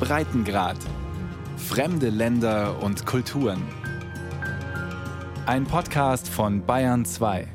[0.00, 0.78] Breitengrad.
[1.56, 3.62] Fremde Länder und Kulturen.
[5.46, 7.48] Ein Podcast von Bayern 2.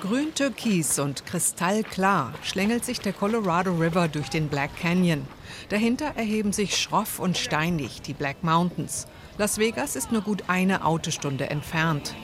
[0.00, 5.26] Grün-türkis und kristallklar schlängelt sich der Colorado River durch den Black Canyon.
[5.68, 9.06] Dahinter erheben sich schroff und steinig die Black Mountains.
[9.38, 12.14] Las Vegas ist nur gut eine Autostunde entfernt.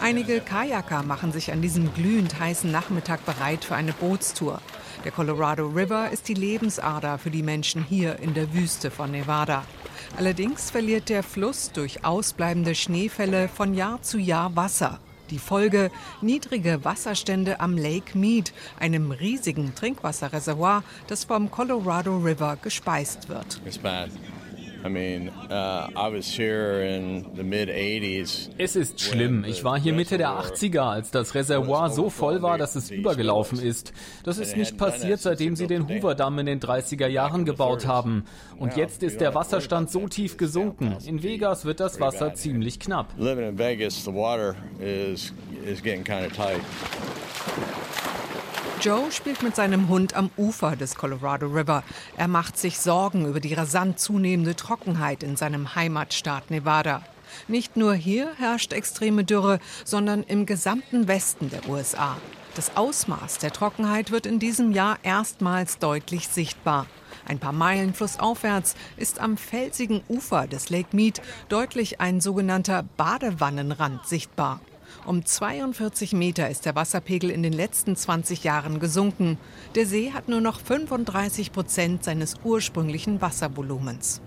[0.00, 4.60] Einige Kajaker machen sich an diesem glühend heißen Nachmittag bereit für eine Bootstour.
[5.04, 9.64] Der Colorado River ist die Lebensader für die Menschen hier in der Wüste von Nevada.
[10.16, 15.00] Allerdings verliert der Fluss durch ausbleibende Schneefälle von Jahr zu Jahr Wasser.
[15.30, 23.28] Die Folge niedrige Wasserstände am Lake Mead, einem riesigen Trinkwasserreservoir, das vom Colorado River gespeist
[23.28, 23.60] wird.
[28.58, 29.44] Es ist schlimm.
[29.44, 33.58] Ich war hier Mitte der 80er, als das Reservoir so voll war, dass es übergelaufen
[33.58, 33.94] ist.
[34.24, 38.26] Das ist nicht passiert, seitdem sie den Hoover-Damm in den 30er Jahren gebaut haben.
[38.58, 40.94] Und jetzt ist der Wasserstand so tief gesunken.
[41.06, 43.14] In Vegas wird das Wasser ziemlich knapp.
[43.16, 45.32] Living in Vegas, the water is,
[45.64, 46.60] is getting kind of tight.
[48.80, 51.82] Joe spielt mit seinem Hund am Ufer des Colorado River.
[52.16, 57.02] Er macht sich Sorgen über die rasant zunehmende Trockenheit in seinem Heimatstaat Nevada.
[57.48, 62.16] Nicht nur hier herrscht extreme Dürre, sondern im gesamten Westen der USA.
[62.56, 66.86] Das Ausmaß der Trockenheit wird in diesem Jahr erstmals deutlich sichtbar.
[67.26, 74.06] Ein paar Meilen flussaufwärts ist am felsigen Ufer des Lake Mead deutlich ein sogenannter Badewannenrand
[74.06, 74.60] sichtbar.
[75.06, 79.36] Um 42 Meter ist der Wasserpegel in den letzten 20 Jahren gesunken.
[79.74, 84.22] Der See hat nur noch 35 Prozent seines ursprünglichen Wasservolumens.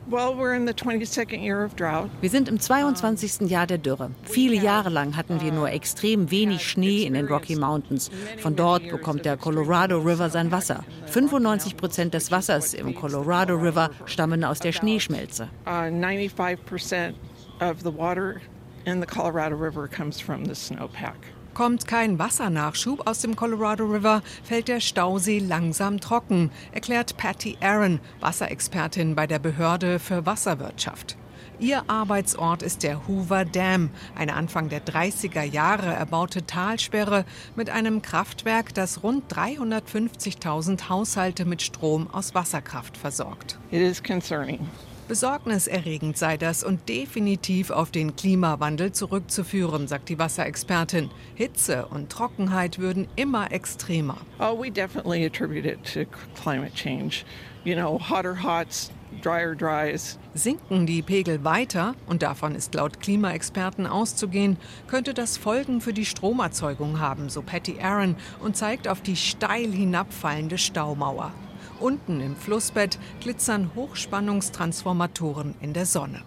[2.21, 3.49] Wir sind im 22.
[3.49, 4.11] Jahr der Dürre.
[4.23, 8.11] Viele Jahre lang hatten wir nur extrem wenig Schnee in den Rocky Mountains.
[8.37, 10.83] Von dort bekommt der Colorado River sein Wasser.
[11.07, 15.49] 95 Prozent des Wassers im Colorado River stammen aus der Schneeschmelze.
[15.65, 17.15] Uh, 95
[17.59, 18.39] of the water
[18.87, 21.17] in the Colorado River comes from the snowpack.
[21.53, 27.99] Kommt kein Wassernachschub aus dem Colorado River, fällt der Stausee langsam trocken, erklärt Patty Aaron,
[28.21, 31.17] Wasserexpertin bei der Behörde für Wasserwirtschaft.
[31.59, 38.03] Ihr Arbeitsort ist der Hoover Dam, eine Anfang der 30er Jahre erbaute Talsperre mit einem
[38.03, 43.57] Kraftwerk, das rund 350.000 Haushalte mit Strom aus Wasserkraft versorgt.
[43.71, 44.69] It is concerning.
[45.07, 51.09] Besorgniserregend sei das und definitiv auf den Klimawandel zurückzuführen, sagt die Wasserexpertin.
[51.33, 54.17] Hitze und Trockenheit würden immer extremer.
[54.39, 56.01] Oh, we definitely attribute it to
[56.41, 57.23] climate change.
[57.63, 58.91] You know, hotter hots,
[59.21, 60.19] drier dries.
[60.33, 64.57] Sinken die Pegel weiter, und davon ist laut Klimaexperten auszugehen,
[64.87, 69.71] könnte das Folgen für die Stromerzeugung haben, so Patty Aaron und zeigt auf die steil
[69.71, 71.31] hinabfallende Staumauer.
[71.79, 76.23] Unten im Flussbett glitzern Hochspannungstransformatoren in der Sonne.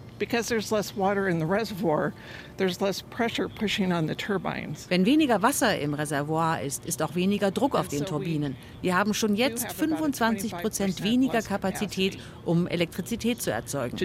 [4.89, 8.55] Wenn weniger Wasser im Reservoir ist, ist auch weniger Druck auf den Turbinen.
[8.81, 13.97] Wir haben schon jetzt 25 Prozent weniger Kapazität, um Elektrizität zu erzeugen.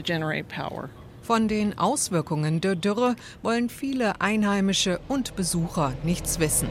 [1.22, 6.68] Von den Auswirkungen der Dürre wollen viele Einheimische und Besucher nichts wissen.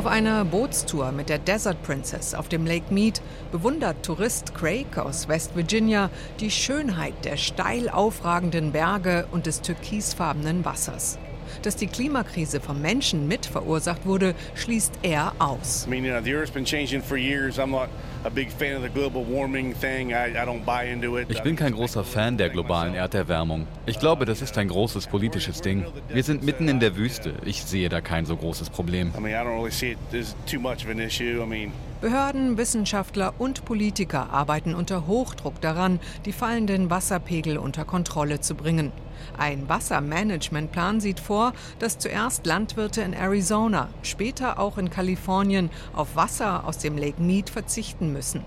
[0.00, 3.20] Auf einer Bootstour mit der Desert Princess auf dem Lake Mead
[3.52, 6.08] bewundert Tourist Craig aus West Virginia
[6.40, 11.18] die Schönheit der steil aufragenden Berge und des türkisfarbenen Wassers.
[11.62, 15.86] Dass die Klimakrise vom Menschen mit verursacht wurde, schließt er aus.
[15.86, 17.58] I mean, you know, the Earth's been changing for years.
[17.58, 17.88] I'm not
[21.32, 23.66] ich bin kein großer Fan der globalen Erderwärmung.
[23.86, 25.86] Ich glaube, das ist ein großes politisches Ding.
[26.08, 27.32] Wir sind mitten in der Wüste.
[27.46, 29.12] Ich sehe da kein so großes Problem.
[32.00, 38.92] Behörden, Wissenschaftler und Politiker arbeiten unter Hochdruck daran, die fallenden Wasserpegel unter Kontrolle zu bringen.
[39.36, 46.66] Ein Wassermanagementplan sieht vor, dass zuerst Landwirte in Arizona, später auch in Kalifornien auf Wasser
[46.66, 48.42] aus dem Lake Mead verzichten müssen.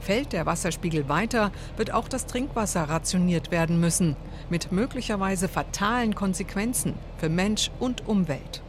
[0.00, 4.16] Fällt der Wasserspiegel weiter, wird auch das Trinkwasser rationiert werden müssen,
[4.50, 8.62] mit möglicherweise fatalen Konsequenzen für Mensch und Umwelt.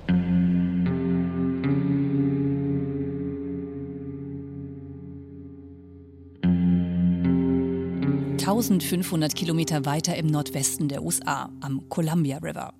[8.46, 12.76] 1500 Kilometer weiter im Nordwesten der USA, am Columbia River.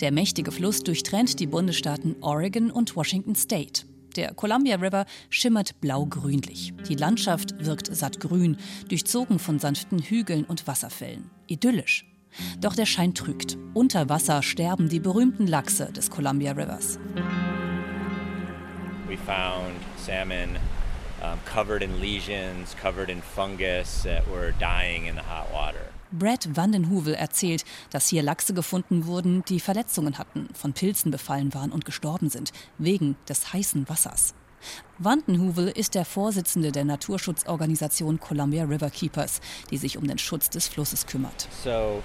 [0.00, 3.84] Der mächtige Fluss durchtrennt die Bundesstaaten Oregon und Washington State.
[4.16, 6.72] Der Columbia River schimmert blau-grünlich.
[6.88, 8.56] Die Landschaft wirkt sattgrün,
[8.88, 11.28] durchzogen von sanften Hügeln und Wasserfällen.
[11.48, 12.06] Idyllisch.
[12.62, 13.58] Doch der Schein trügt.
[13.74, 16.98] Unter Wasser sterben die berühmten Lachse des Columbia Rivers.
[19.06, 20.56] We found salmon
[21.22, 25.90] um, covered in lesions, covered in fungus that were dying in the hot water.
[26.12, 31.70] Brad Vandenhovel erzählt, dass hier Lachse gefunden wurden, die Verletzungen hatten, von Pilzen befallen waren
[31.70, 34.34] und gestorben sind, wegen des heißen Wassers.
[34.98, 39.40] Vandenhovel ist der Vorsitzende der Naturschutzorganisation Columbia River Keepers,
[39.70, 41.48] die sich um den Schutz des Flusses kümmert.
[41.64, 42.02] So,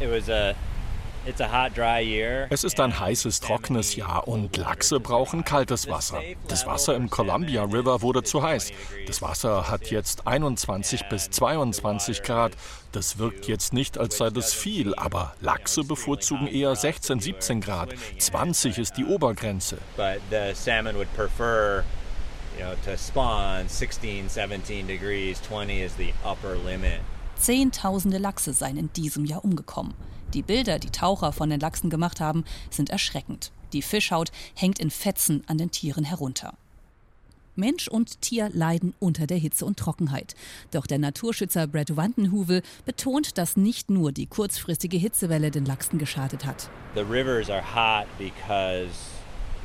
[0.00, 0.54] it was a
[2.50, 6.20] es ist ein heißes, trockenes Jahr und Lachse brauchen kaltes Wasser.
[6.48, 8.72] Das Wasser im Columbia River wurde zu heiß.
[9.06, 12.52] Das Wasser hat jetzt 21 bis 22 Grad.
[12.90, 17.94] Das wirkt jetzt nicht, als sei das viel, aber Lachse bevorzugen eher 16, 17 Grad.
[18.18, 19.78] 20 ist die Obergrenze.
[27.36, 29.94] Zehntausende Lachse seien in diesem Jahr umgekommen.
[30.34, 33.52] Die Bilder, die Taucher von den Lachsen gemacht haben, sind erschreckend.
[33.74, 36.54] Die Fischhaut hängt in Fetzen an den Tieren herunter.
[37.54, 40.34] Mensch und Tier leiden unter der Hitze und Trockenheit.
[40.70, 46.46] Doch der Naturschützer Brad Wandenhuvel betont, dass nicht nur die kurzfristige Hitzewelle den Lachsen geschadet
[46.46, 46.70] hat.
[46.94, 48.88] The rivers are hot because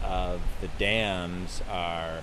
[0.04, 2.22] of the dams are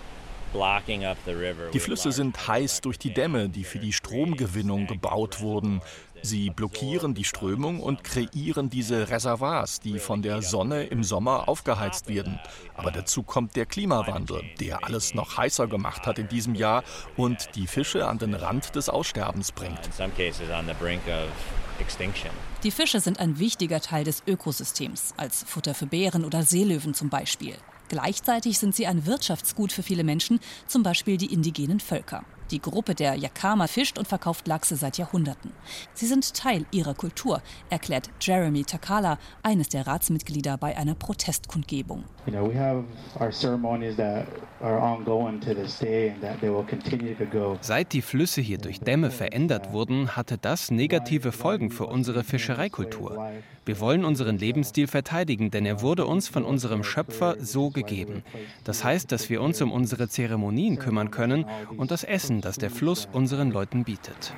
[1.72, 5.80] die Flüsse sind heiß durch die Dämme, die für die Stromgewinnung gebaut wurden.
[6.24, 12.08] Sie blockieren die Strömung und kreieren diese Reservoirs, die von der Sonne im Sommer aufgeheizt
[12.08, 12.40] werden.
[12.74, 16.82] Aber dazu kommt der Klimawandel, der alles noch heißer gemacht hat in diesem Jahr
[17.18, 19.78] und die Fische an den Rand des Aussterbens bringt.
[22.62, 27.10] Die Fische sind ein wichtiger Teil des Ökosystems, als Futter für Bären oder Seelöwen zum
[27.10, 27.54] Beispiel.
[27.90, 32.24] Gleichzeitig sind sie ein Wirtschaftsgut für viele Menschen, zum Beispiel die indigenen Völker.
[32.50, 35.52] Die Gruppe der Yakama fischt und verkauft Lachse seit Jahrhunderten.
[35.94, 42.04] Sie sind Teil ihrer Kultur, erklärt Jeremy Takala, eines der Ratsmitglieder bei einer Protestkundgebung.
[47.60, 53.32] Seit die Flüsse hier durch Dämme verändert wurden, hatte das negative Folgen für unsere Fischereikultur.
[53.66, 58.22] Wir wollen unseren Lebensstil verteidigen, denn er wurde uns von unserem Schöpfer so gegeben.
[58.62, 62.70] Das heißt, dass wir uns um unsere Zeremonien kümmern können und das Essen, das der
[62.70, 64.32] Fluss unseren Leuten bietet.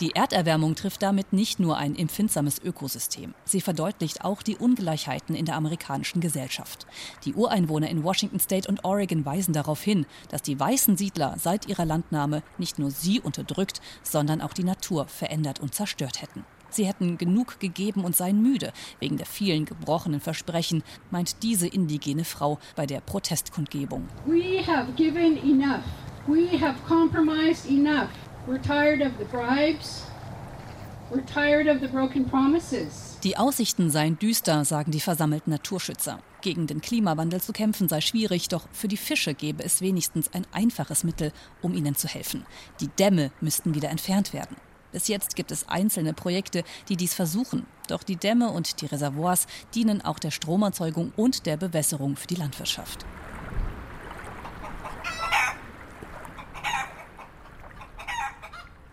[0.00, 3.34] Die Erderwärmung trifft damit nicht nur ein empfindsames Ökosystem.
[3.44, 6.86] Sie verdeutlicht auch die Ungleichheiten in der amerikanischen Gesellschaft.
[7.24, 11.66] Die Ureinwohner in Washington State und Oregon weisen darauf hin, dass die weißen Siedler seit
[11.66, 16.44] ihrer Landnahme nicht nur sie unterdrückt, sondern auch die Natur verändert und zerstört hätten.
[16.70, 22.24] Sie hätten genug gegeben und seien müde wegen der vielen gebrochenen Versprechen, meint diese indigene
[22.24, 24.08] Frau bei der Protestkundgebung.
[24.26, 25.84] We have given enough.
[26.26, 28.08] We have compromised enough.
[28.46, 30.06] We're tired of the bribes.
[31.10, 33.16] We're tired of the broken promises.
[33.22, 36.18] Die Aussichten seien düster, sagen die versammelten Naturschützer.
[36.40, 40.46] Gegen den Klimawandel zu kämpfen sei schwierig, doch für die Fische gäbe es wenigstens ein
[40.52, 42.44] einfaches Mittel, um ihnen zu helfen.
[42.80, 44.56] Die Dämme müssten wieder entfernt werden.
[44.92, 47.66] Bis jetzt gibt es einzelne Projekte, die dies versuchen.
[47.88, 52.36] Doch die Dämme und die Reservoirs dienen auch der Stromerzeugung und der Bewässerung für die
[52.36, 53.04] Landwirtschaft.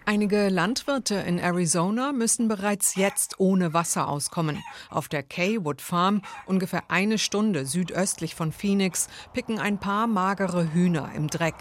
[0.06, 4.62] Einige Landwirte in Arizona müssen bereits jetzt ohne Wasser auskommen.
[4.90, 11.10] Auf der Kaywood Farm, ungefähr eine Stunde südöstlich von Phoenix, picken ein paar magere Hühner
[11.16, 11.56] im Dreck.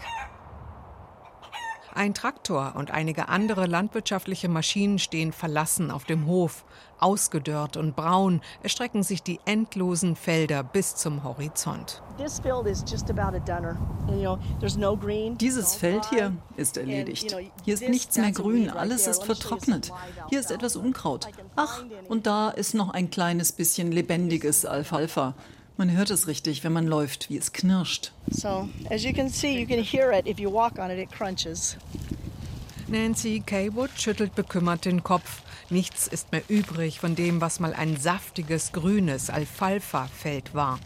[1.95, 6.65] Ein Traktor und einige andere landwirtschaftliche Maschinen stehen verlassen auf dem Hof.
[6.99, 12.01] Ausgedörrt und braun erstrecken sich die endlosen Felder bis zum Horizont.
[15.37, 17.35] Dieses Feld hier ist erledigt.
[17.63, 19.91] Hier ist nichts mehr grün, alles ist vertrocknet.
[20.29, 21.27] Hier ist etwas Unkraut.
[21.55, 25.35] Ach, und da ist noch ein kleines bisschen lebendiges Alfalfa.
[25.75, 28.11] Man hört es richtig, wenn man läuft, wie es knirscht.
[28.29, 31.11] So, as you can see, you can hear it if you walk on it, it
[31.11, 31.77] crunches.
[32.87, 35.41] Nancy Kaywood schüttelt bekümmert den Kopf.
[35.71, 40.79] Nichts ist mehr übrig von dem, was mal ein saftiges grünes Alfalfa-Feld war.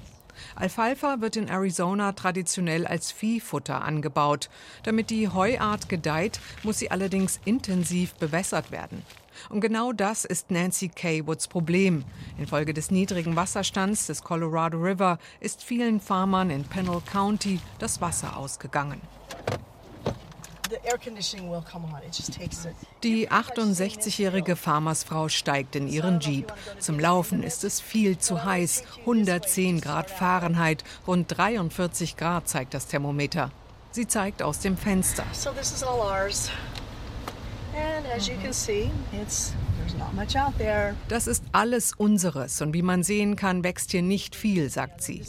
[0.56, 4.50] Alfalfa wird in Arizona traditionell als Viehfutter angebaut.
[4.84, 9.02] Damit die Heuart gedeiht, muss sie allerdings intensiv bewässert werden.
[9.50, 12.04] Und genau das ist Nancy Kaywoods Problem.
[12.38, 18.38] Infolge des niedrigen Wasserstands des Colorado River ist vielen Farmern in Pennell County das Wasser
[18.38, 19.02] ausgegangen.
[23.04, 26.54] Die 68-jährige Farmersfrau steigt in ihren Jeep.
[26.80, 28.84] Zum Laufen ist es viel zu heiß.
[29.02, 33.52] 110 Grad Fahrenheit, rund 43 Grad zeigt das Thermometer.
[33.92, 35.24] Sie zeigt aus dem Fenster.
[35.32, 36.52] So this is all ours.
[41.08, 45.22] Das ist alles unseres und wie man sehen kann, wächst hier nicht viel, sagt sie.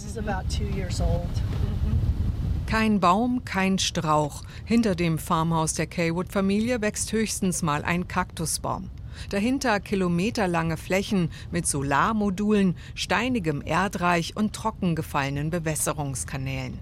[2.66, 4.42] Kein Baum, kein Strauch.
[4.64, 8.90] Hinter dem Farmhaus der Kaywood-Familie wächst höchstens mal ein Kaktusbaum.
[9.30, 16.78] Dahinter kilometerlange Flächen mit Solarmodulen, steinigem Erdreich und trockengefallenen Bewässerungskanälen.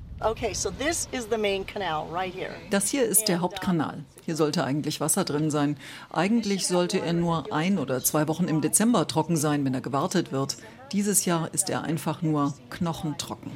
[2.71, 4.05] Das hier ist der Hauptkanal.
[4.25, 5.77] Hier sollte eigentlich Wasser drin sein.
[6.11, 10.33] Eigentlich sollte er nur ein oder zwei Wochen im Dezember trocken sein, wenn er gewartet
[10.33, 10.57] wird.
[10.93, 13.53] Dieses Jahr ist er einfach nur knochentrocken.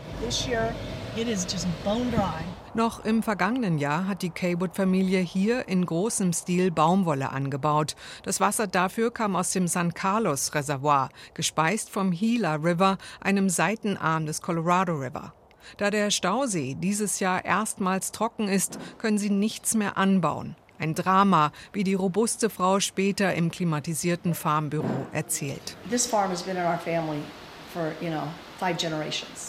[2.74, 7.96] Noch im vergangenen Jahr hat die Kaywood-Familie hier in großem Stil Baumwolle angebaut.
[8.22, 14.26] Das Wasser dafür kam aus dem San Carlos Reservoir, gespeist vom Gila River, einem Seitenarm
[14.26, 15.32] des Colorado River.
[15.76, 20.56] Da der Stausee dieses Jahr erstmals trocken ist, können sie nichts mehr anbauen.
[20.78, 25.76] Ein Drama, wie die robuste Frau später im klimatisierten Farmbüro erzählt.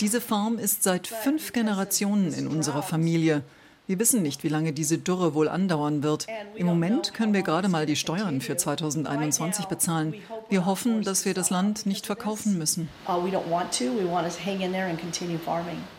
[0.01, 3.43] Diese Farm ist seit fünf Generationen in unserer Familie.
[3.91, 6.25] Wir wissen nicht, wie lange diese Dürre wohl andauern wird.
[6.55, 10.13] Im Moment können wir gerade mal die Steuern für 2021 bezahlen.
[10.47, 12.87] Wir hoffen, dass wir das Land nicht verkaufen müssen.
[13.05, 13.27] Uh,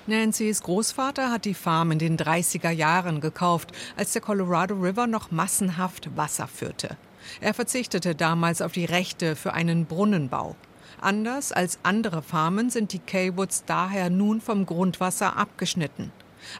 [0.06, 5.30] Nancys Großvater hat die Farm in den 30er Jahren gekauft, als der Colorado River noch
[5.30, 6.96] massenhaft Wasser führte.
[7.42, 10.56] Er verzichtete damals auf die Rechte für einen Brunnenbau.
[11.02, 16.10] Anders als andere Farmen sind die Kaywoods daher nun vom Grundwasser abgeschnitten.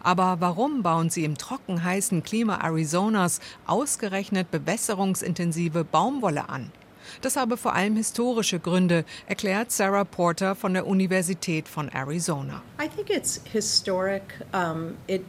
[0.03, 6.73] Aber warum bauen sie im trockenheißen Klima Arizonas ausgerechnet bewässerungsintensive Baumwolle an?
[7.21, 12.62] Das habe vor allem historische Gründe, erklärt Sarah Porter von der Universität von Arizona.
[12.81, 14.23] I think it's historic.
[14.53, 15.23] Um, it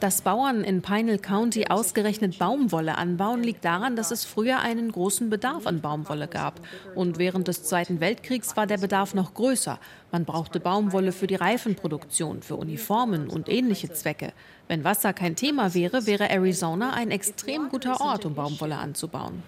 [0.00, 5.28] dass Bauern in Pinal County ausgerechnet Baumwolle anbauen, liegt daran, dass es früher einen großen
[5.28, 6.60] Bedarf an Baumwolle gab.
[6.94, 9.78] Und während des Zweiten Weltkriegs war der Bedarf noch größer.
[10.12, 14.32] Man brauchte Baumwolle für die Reifenproduktion, für Uniformen und ähnliche Zwecke.
[14.68, 19.44] Wenn Wasser kein Thema wäre, wäre Arizona ein extrem guter Ort, um Baumwolle anzubauen.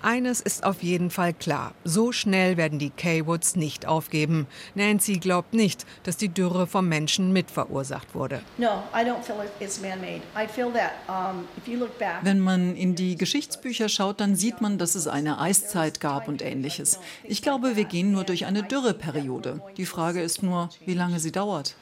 [0.00, 1.74] Eines ist auf jeden Fall klar.
[1.84, 4.46] So schnell werden die Kaywoods nicht aufgeben.
[4.74, 8.40] Nancy glaubt nicht, dass die Dürre vom Menschen mitverursacht wurde.
[12.22, 16.40] Wenn man in die Geschichtsbücher schaut, dann sieht man, dass es eine Eiszeit gab und
[16.40, 16.98] ähnliches.
[17.30, 19.62] Ich glaube, wir gehen nur durch eine Dürreperiode.
[19.76, 21.76] Die Frage ist nur, wie lange sie dauert.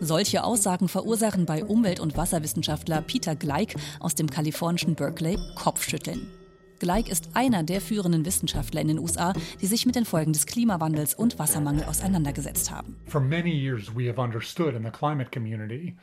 [0.00, 6.30] Solche Aussagen verursachen bei Umwelt- und Wasserwissenschaftler Peter Gleik aus dem kalifornischen Berkeley Kopfschütteln.
[6.78, 10.46] Gleik ist einer der führenden Wissenschaftler in den USA, die sich mit den Folgen des
[10.46, 12.94] Klimawandels und Wassermangel auseinandergesetzt haben.
[13.08, 15.96] For many years we have understood in the climate community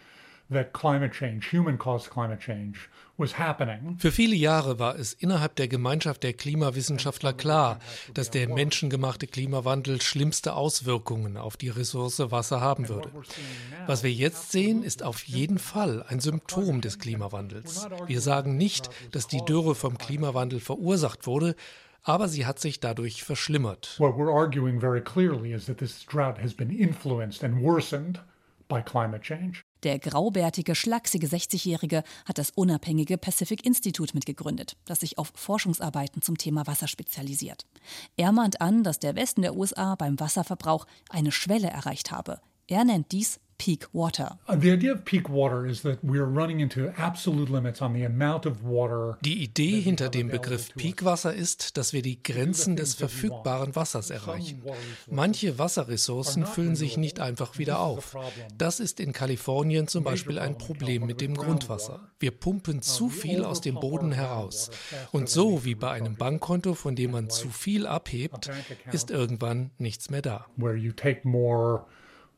[3.98, 7.80] für viele Jahre war es innerhalb der Gemeinschaft der Klimawissenschaftler klar,
[8.14, 13.10] dass der menschengemachte Klimawandel schlimmste Auswirkungen auf die Ressource Wasser haben würde.
[13.88, 17.88] Was wir jetzt sehen, ist auf jeden Fall ein Symptom des Klimawandels.
[18.08, 21.56] Wir sagen nicht, dass die Dürre vom Klimawandel verursacht wurde,
[22.04, 23.96] aber sie hat sich dadurch verschlimmert.
[23.98, 28.20] What we're arguing very clearly is that this drought has been influenced and worsened
[28.68, 29.64] by climate change.
[29.84, 36.38] Der graubärtige, schlachsige 60-Jährige hat das unabhängige Pacific Institute mitgegründet, das sich auf Forschungsarbeiten zum
[36.38, 37.66] Thema Wasser spezialisiert.
[38.16, 42.40] Er mahnt an, dass der Westen der USA beim Wasserverbrauch eine Schwelle erreicht habe.
[42.68, 44.40] Er nennt dies peak water.
[44.50, 44.56] Uh,
[49.22, 54.62] die Idee hinter dem Begriff Peakwasser ist, dass wir die Grenzen des verfügbaren Wassers erreichen.
[55.10, 58.18] Manche Wasserressourcen füllen sich nicht einfach wieder auf.
[58.58, 62.02] Das ist in Kalifornien zum Beispiel ein Problem mit dem Grundwasser.
[62.20, 64.72] Wir pumpen zu viel aus dem Boden heraus.
[65.14, 68.52] Und so wie bei einem Bankkonto, von dem man zu viel abhebt,
[68.92, 70.48] ist irgendwann nichts mehr da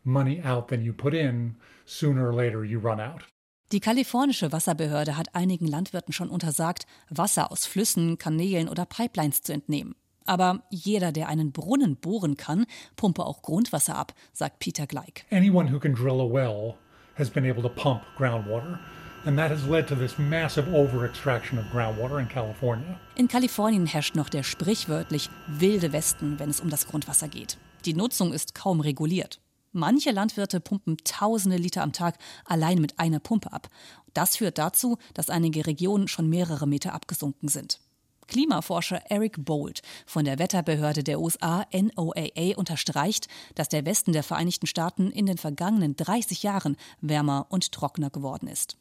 [0.06, 3.24] money out than you put in, sooner or later you run out.
[3.72, 9.54] Die kalifornische Wasserbehörde hat einigen Landwirten schon untersagt, Wasser aus Flüssen, Kanälen oder Pipelines zu
[9.54, 9.96] entnehmen.
[10.26, 15.26] Aber jeder, der einen Brunnen bohren kann, pumpe auch Grundwasser ab, sagt Peter Gleik.
[15.32, 16.76] Anyone who can drill a well
[17.16, 18.80] has been able to pump groundwater.
[19.26, 23.00] And that has led to this massive overextraction of groundwater in California.
[23.16, 27.58] In Kalifornien herrscht noch der sprichwörtlich wilde Westen, wenn es um das Grundwasser geht.
[27.86, 29.40] Die Nutzung ist kaum reguliert.
[29.77, 33.70] Manche Landwirte pumpen tausende Liter am Tag allein mit einer Pumpe ab.
[34.13, 37.82] Das führt dazu, dass einige Regionen schon mehrere Meter abgesunken sind.
[38.27, 44.65] Klimaforscher Eric Bold von der Wetterbehörde der USA NOAA unterstreicht, dass der Westen der Vereinigten
[44.65, 48.77] Staaten in den vergangenen 30 Jahren wärmer und trockener geworden ist.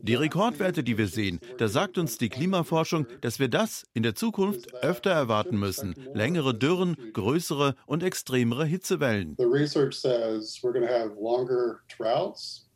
[0.00, 4.14] Die Rekordwerte, die wir sehen, da sagt uns die Klimaforschung, dass wir das in der
[4.14, 5.94] Zukunft öfter erwarten müssen.
[6.14, 9.34] Längere Dürren, größere und extremere Hitzewellen.
[9.38, 12.68] The research says we're going to have longer droughts.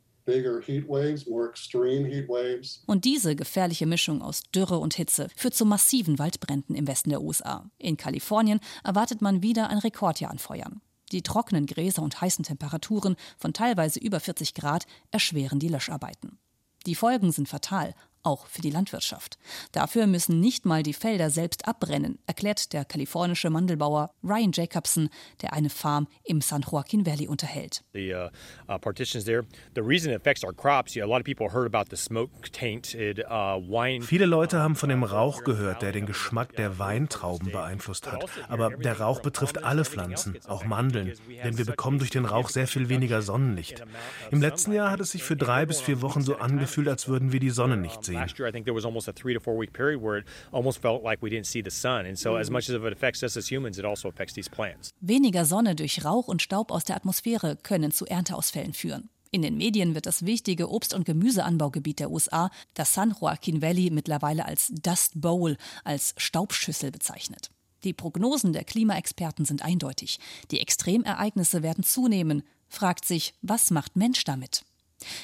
[2.85, 7.21] Und diese gefährliche Mischung aus Dürre und Hitze führt zu massiven Waldbränden im Westen der
[7.21, 7.69] USA.
[7.77, 10.81] In Kalifornien erwartet man wieder ein Rekordjahr an Feuern.
[11.11, 16.39] Die trockenen Gräser und heißen Temperaturen von teilweise über 40 Grad erschweren die Löscharbeiten.
[16.85, 19.37] Die Folgen sind fatal, auch für die Landwirtschaft.
[19.71, 25.09] Dafür müssen nicht mal die Felder selbst abbrennen, erklärt der kalifornische Mandelbauer Ryan Jacobson,
[25.41, 27.83] der eine Farm im San Joaquin Valley unterhält.
[27.93, 28.29] The uh,
[28.69, 29.43] uh, partitions there,
[29.75, 33.19] the reason it affects our crops, a lot of people heard about the smoke tainted
[33.19, 34.01] uh, wine.
[34.03, 38.25] Viele Leute haben von dem Rauch gehört, der den Geschmack der Weintrauben beeinflusst hat.
[38.47, 41.13] Aber der Rauch betrifft alle Pflanzen, auch Mandeln,
[41.43, 43.83] denn wir bekommen durch den Rauch sehr viel weniger Sonnenlicht.
[44.31, 47.31] Im letzten Jahr hat es sich für drei bis vier Wochen so angefühlt, als würden
[47.31, 48.21] wir die Sonne nicht sehen sehen.
[48.21, 50.25] Last year, I think there was almost a three to four week period where it
[50.51, 52.05] almost felt like we didn't see the sun.
[52.05, 54.91] And so, as much as it affects us as humans, it also affects these plants.
[55.01, 59.09] Weniger Sonne durch Rauch und Staub aus der Atmosphäre können zu Ernteausfällen führen.
[59.31, 63.89] In den Medien wird das wichtige Obst- und Gemüseanbaugebiet der USA, das San Joaquin Valley,
[63.89, 67.49] mittlerweile als Dust Bowl, als Staubschüssel bezeichnet.
[67.83, 70.19] Die Prognosen der Klimaexperten sind eindeutig.
[70.51, 72.43] Die Extremereignisse werden zunehmen.
[72.69, 74.65] Fragt sich, was macht Mensch damit?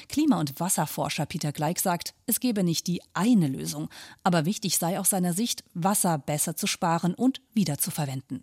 [0.08, 3.88] Klima- und Wasserforscher Peter Gleich sagt, es gebe nicht die eine Lösung,
[4.22, 8.42] aber wichtig sei aus seiner Sicht, Wasser besser zu sparen und wieder zu verwenden.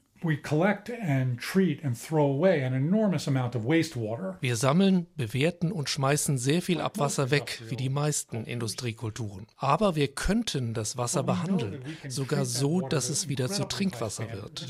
[4.42, 9.46] Wir sammeln, bewerten und schmeißen sehr viel Abwasser weg, wie die meisten Industriekulturen.
[9.58, 14.68] Aber wir könnten das Wasser behandeln, sogar so, dass es wieder zu Trinkwasser wird.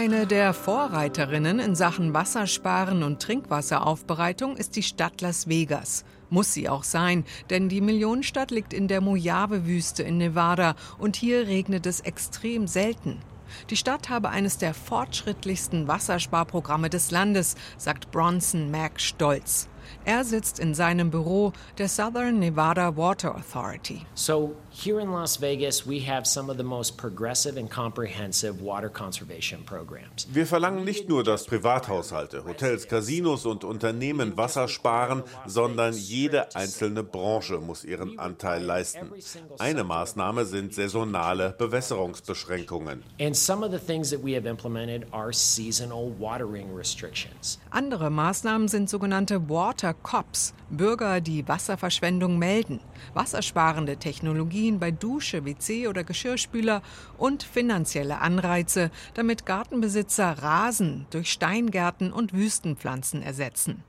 [0.00, 6.04] Eine der Vorreiterinnen in Sachen Wassersparen und Trinkwasseraufbereitung ist die Stadt Las Vegas.
[6.30, 11.48] Muss sie auch sein, denn die Millionenstadt liegt in der Mojave-Wüste in Nevada und hier
[11.48, 13.18] regnet es extrem selten.
[13.70, 19.68] Die Stadt habe eines der fortschrittlichsten Wassersparprogramme des Landes, sagt Bronson Mack stolz.
[20.04, 24.02] Er sitzt in seinem Büro der Southern Nevada Water Authority.
[24.14, 28.88] So here in Las Vegas we have some of the most progressive and comprehensive water
[28.88, 30.26] conservation programs.
[30.32, 37.02] Wir verlangen nicht nur, dass Privathaushalte, Hotels, Casinos und Unternehmen Wasser sparen, sondern jede einzelne
[37.02, 39.10] Branche muss ihren Anteil leisten.
[39.58, 43.02] Eine Maßnahme sind saisonale Bewässerungsbeschränkungen.
[43.20, 47.58] And some of the things that we have implemented are seasonal watering restrictions.
[47.70, 52.80] Andere Maßnahmen sind sogenannte Water Cops, Bürger, die Wasserverschwendung melden,
[53.14, 56.82] wassersparende Technologien bei Dusche, WC oder Geschirrspüler
[57.16, 63.82] und finanzielle Anreize, damit Gartenbesitzer Rasen durch Steingärten und Wüstenpflanzen ersetzen.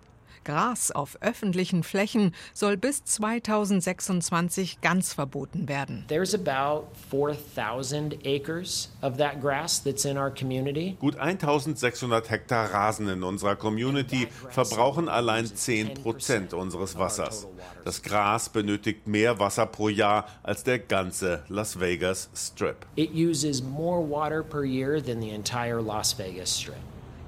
[0.43, 6.05] Gras auf öffentlichen Flächen soll bis 2026 ganz verboten werden.
[6.07, 10.97] There's about 4000 acres of that grass that's in our community.
[10.99, 17.47] Gut 1600 Hektar Rasen in unserer Community verbrauchen allein 10 Prozent unseres Wassers.
[17.85, 22.85] Das Gras benötigt mehr Wasser pro Jahr als der ganze Las Vegas Strip.
[22.95, 26.77] It uses more water per year than the entire Las Vegas Strip.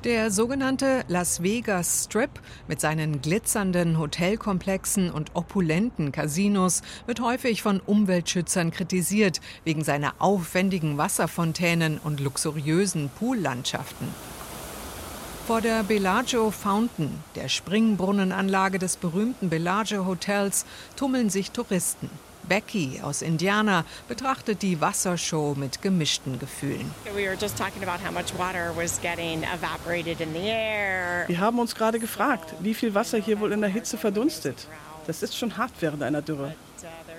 [0.04, 2.32] Der sogenannte Las Vegas Strip
[2.68, 10.98] mit seinen glitzernden Hotelkomplexen und opulenten Casinos wird häufig von Umweltschützern kritisiert, wegen seiner aufwendigen
[10.98, 14.08] Wasserfontänen und luxuriösen Poollandschaften.
[15.46, 22.10] Vor der Bellagio Fountain, der Springbrunnenanlage des berühmten Bellagio Hotels, tummeln sich Touristen.
[22.44, 26.92] Becky aus Indiana betrachtet die Wassershow mit gemischten Gefühlen.
[31.28, 34.68] Wir haben uns gerade gefragt, wie viel Wasser hier wohl in der Hitze verdunstet.
[35.08, 36.54] Das ist schon hart während einer Dürre.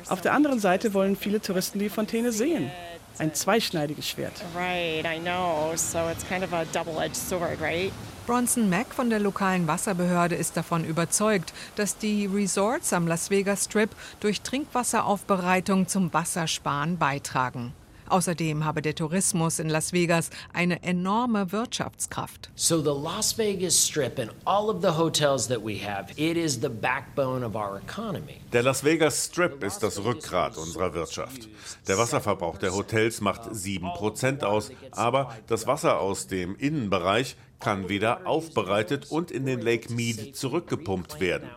[0.09, 2.71] Auf der anderen Seite wollen viele Touristen die Fontäne sehen.
[3.19, 4.33] Ein zweischneidiges Schwert.
[4.55, 5.73] Right, I know.
[5.77, 7.93] So it's kind of a double-edged sword, right?
[8.27, 13.65] Bronson Mack von der lokalen Wasserbehörde ist davon überzeugt, dass die Resorts am Las Vegas
[13.65, 17.75] Strip durch Trinkwasseraufbereitung zum Wassersparen beitragen.
[18.09, 22.51] Außerdem habe der Tourismus in Las Vegas eine enorme Wirtschaftskraft.
[22.55, 26.61] So the Las Vegas Strip and all of the hotels that we have, it is
[26.61, 28.43] the backbone of our economy.
[28.53, 31.49] Der Las Vegas Strip ist das Rückgrat unserer Wirtschaft.
[31.89, 38.27] Der Wasserverbrauch der Hotels macht 7% aus, aber das Wasser aus dem Innenbereich kann wieder
[38.27, 41.49] aufbereitet und in den Lake Mead zurückgepumpt werden.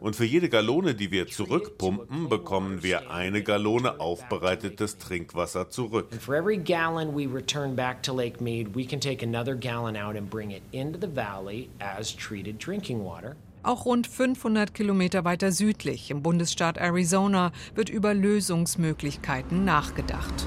[0.00, 6.08] Und für jede Gallone, die wir zurückpumpen, bekommen wir eine Gallone aufbereitetes Trinkwasser zurück.
[13.62, 20.46] Auch rund 500 Kilometer weiter südlich im Bundesstaat Arizona wird über Lösungsmöglichkeiten nachgedacht.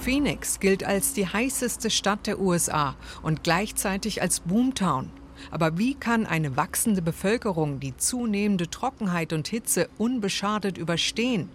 [0.00, 5.10] Phoenix gilt als die heißeste Stadt der USA und gleichzeitig als Boomtown.
[5.50, 11.50] Aber wie kann eine wachsende Bevölkerung die zunehmende Trockenheit und Hitze unbeschadet überstehen?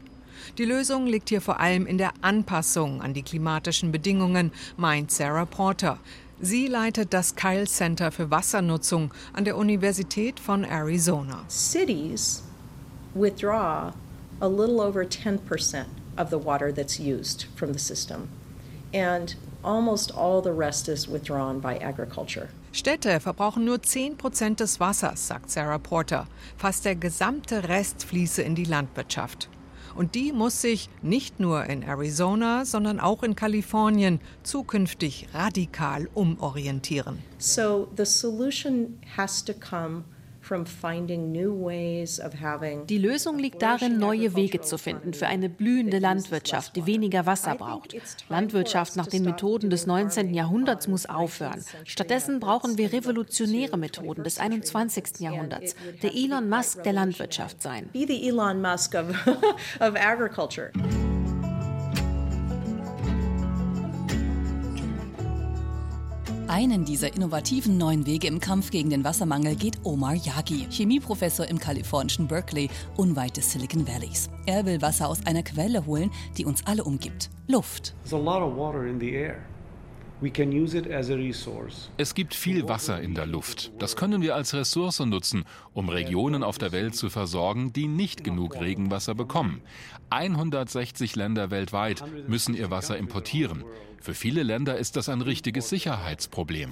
[0.59, 5.45] Die Lösung liegt hier vor allem in der Anpassung an die klimatischen Bedingungen, meint Sarah
[5.45, 5.97] Porter.
[6.39, 11.45] Sie leitet das Kyle Center für Wassernutzung an der Universität von Arizona.
[11.49, 12.43] Cities
[13.15, 13.91] withdraw
[14.39, 15.85] a little over 10%
[16.17, 18.29] of the water that's used from the system.
[18.93, 22.49] And almost all the rest is withdrawn by agriculture.
[22.71, 26.27] Städte verbrauchen nur 10 Prozent des Wassers, sagt Sarah Porter.
[26.57, 29.49] Fast der gesamte Rest fließe in die Landwirtschaft.
[29.95, 37.19] Und die muss sich nicht nur in Arizona, sondern auch in Kalifornien zukünftig radikal umorientieren.
[37.37, 40.03] So the solution has to come
[42.87, 47.55] die Lösung liegt darin, neue Wege zu finden für eine blühende Landwirtschaft, die weniger Wasser
[47.55, 47.95] braucht.
[48.29, 50.33] Landwirtschaft nach den Methoden des 19.
[50.33, 51.63] Jahrhunderts muss aufhören.
[51.83, 55.19] Stattdessen brauchen wir revolutionäre Methoden des 21.
[55.19, 55.75] Jahrhunderts.
[56.03, 57.89] Der Elon Musk der Landwirtschaft sein.
[57.91, 59.09] Be the Elon Musk of,
[59.79, 60.71] of agriculture.
[66.47, 71.57] Einen dieser innovativen neuen Wege im Kampf gegen den Wassermangel geht Omar Yagi, Chemieprofessor im
[71.57, 74.29] kalifornischen Berkeley, unweit des Silicon Valleys.
[74.45, 77.95] Er will Wasser aus einer Quelle holen, die uns alle umgibt: Luft.
[81.97, 83.71] Es gibt viel Wasser in der Luft.
[83.79, 88.23] Das können wir als Ressource nutzen, um Regionen auf der Welt zu versorgen, die nicht
[88.23, 89.61] genug Regenwasser bekommen.
[90.11, 93.65] 160 Länder weltweit müssen ihr Wasser importieren.
[94.05, 96.69] Für viele Länder ist das ein richtiges Sicherheitsproblem.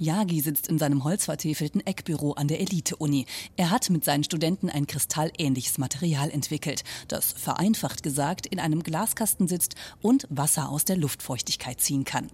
[0.00, 3.26] Yagi sitzt in seinem holzvertäfelten Eckbüro an der Elite-Uni.
[3.56, 9.46] Er hat mit seinen Studenten ein kristallähnliches Material entwickelt, das vereinfacht gesagt in einem Glaskasten
[9.46, 12.26] sitzt und Wasser aus der Luftfeuchtigkeit ziehen kann.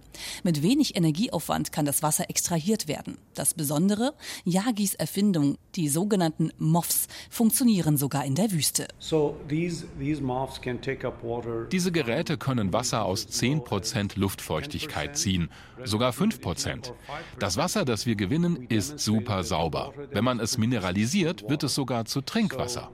[0.43, 3.19] Mit wenig Energieaufwand kann das Wasser extrahiert werden.
[3.35, 4.15] Das Besondere,
[4.45, 8.87] Yagis Erfindung, die sogenannten MOFs, funktionieren sogar in der Wüste.
[11.71, 15.49] Diese Geräte können Wasser aus 10% Luftfeuchtigkeit ziehen,
[15.83, 16.93] sogar 5%.
[17.39, 19.93] Das Wasser, das wir gewinnen, ist super sauber.
[20.11, 22.89] Wenn man es mineralisiert, wird es sogar zu Trinkwasser.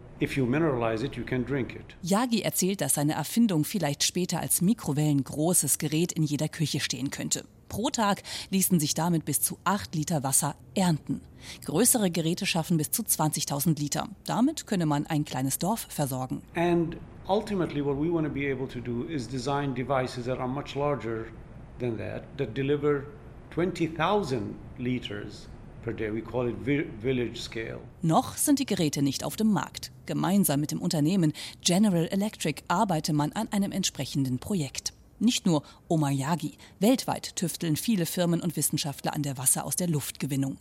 [2.01, 7.11] Yagi erzählt, dass seine Erfindung vielleicht später als Mikrowellen großes Gerät in jeder Küche stehen
[7.11, 7.45] könnte.
[7.69, 11.21] Pro Tag ließen sich damit bis zu 8 Liter Wasser ernten.
[11.65, 14.09] Größere Geräte schaffen bis zu 20.000 Liter.
[14.25, 16.41] Damit könne man ein kleines Dorf versorgen.
[16.55, 20.47] And ultimately what we want to be able to do is design devices that are
[20.47, 21.31] much larger
[21.79, 23.05] than that, that deliver
[23.51, 25.47] 20,000 liters
[25.83, 26.09] per day.
[26.09, 27.81] We call it village scale.
[28.01, 29.91] Noch sind die Geräte nicht auf dem Markt.
[30.05, 34.92] Gemeinsam mit dem Unternehmen General Electric arbeite man an einem entsprechenden Projekt.
[35.19, 36.57] Nicht nur Omayagi.
[36.79, 40.57] Weltweit tüfteln viele Firmen und Wissenschaftler an der Wasser aus der Luftgewinnung.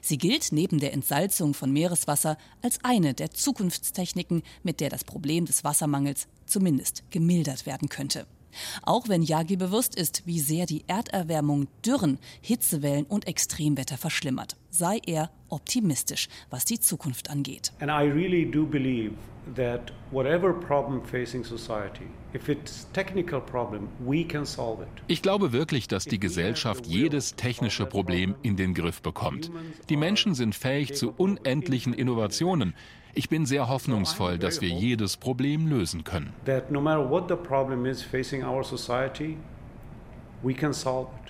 [0.00, 5.44] Sie gilt neben der Entsalzung von Meereswasser als eine der Zukunftstechniken, mit der das Problem
[5.44, 8.26] des Wassermangels zumindest gemildert werden könnte.
[8.82, 15.00] Auch wenn Yagi bewusst ist, wie sehr die Erderwärmung Dürren, Hitzewellen und Extremwetter verschlimmert, sei
[15.06, 17.72] er optimistisch, was die Zukunft angeht.
[17.80, 19.14] And I really do believe
[19.54, 22.06] that whatever problem facing society,
[25.08, 29.50] Ich glaube wirklich, dass die Gesellschaft jedes technische Problem in den Griff bekommt.
[29.88, 32.74] Die Menschen sind fähig zu unendlichen Innovationen.
[33.14, 36.34] Ich bin sehr hoffnungsvoll, dass wir jedes Problem lösen können.
[36.44, 39.38] That no matter what the problem is facing our society,
[40.42, 41.25] we can solve it.